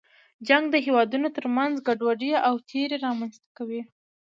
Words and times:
جنګ 0.47 0.63
د 0.71 0.75
هېوادونو 0.85 1.27
تر 1.37 1.45
منځ 1.57 1.73
ګډوډي 1.87 2.31
او 2.47 2.55
تېرې 2.69 2.97
رامنځته 3.05 3.47
کوي. 3.57 3.81